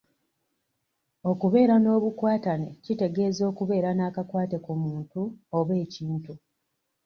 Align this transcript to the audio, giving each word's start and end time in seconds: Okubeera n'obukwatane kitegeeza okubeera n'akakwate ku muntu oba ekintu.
Okubeera 1.31 1.75
n'obukwatane 1.79 2.69
kitegeeza 2.83 3.41
okubeera 3.51 3.89
n'akakwate 3.93 4.57
ku 4.65 4.73
muntu 4.83 5.21
oba 5.57 5.73
ekintu. 5.83 6.33